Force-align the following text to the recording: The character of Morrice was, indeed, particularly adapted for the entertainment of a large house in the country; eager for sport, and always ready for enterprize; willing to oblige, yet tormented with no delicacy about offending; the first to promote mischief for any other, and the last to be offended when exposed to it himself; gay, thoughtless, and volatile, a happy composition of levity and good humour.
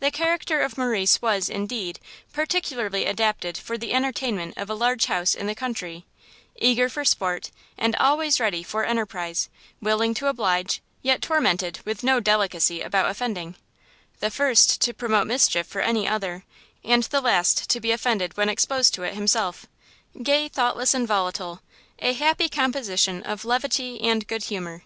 The 0.00 0.10
character 0.10 0.62
of 0.62 0.78
Morrice 0.78 1.20
was, 1.20 1.50
indeed, 1.50 2.00
particularly 2.32 3.04
adapted 3.04 3.58
for 3.58 3.76
the 3.76 3.92
entertainment 3.92 4.54
of 4.56 4.70
a 4.70 4.74
large 4.74 5.04
house 5.04 5.34
in 5.34 5.46
the 5.46 5.54
country; 5.54 6.06
eager 6.56 6.88
for 6.88 7.04
sport, 7.04 7.50
and 7.76 7.94
always 7.96 8.40
ready 8.40 8.62
for 8.62 8.86
enterprize; 8.86 9.50
willing 9.82 10.14
to 10.14 10.28
oblige, 10.28 10.80
yet 11.02 11.20
tormented 11.20 11.80
with 11.84 12.02
no 12.02 12.18
delicacy 12.18 12.80
about 12.80 13.10
offending; 13.10 13.56
the 14.20 14.30
first 14.30 14.80
to 14.80 14.94
promote 14.94 15.26
mischief 15.26 15.66
for 15.66 15.82
any 15.82 16.08
other, 16.08 16.44
and 16.82 17.02
the 17.02 17.20
last 17.20 17.68
to 17.68 17.78
be 17.78 17.92
offended 17.92 18.38
when 18.38 18.48
exposed 18.48 18.94
to 18.94 19.02
it 19.02 19.12
himself; 19.12 19.66
gay, 20.22 20.48
thoughtless, 20.48 20.94
and 20.94 21.06
volatile, 21.06 21.60
a 21.98 22.14
happy 22.14 22.48
composition 22.48 23.22
of 23.24 23.44
levity 23.44 24.00
and 24.00 24.26
good 24.28 24.44
humour. 24.44 24.84